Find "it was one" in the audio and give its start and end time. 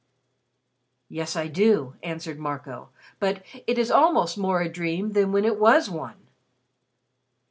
5.45-6.25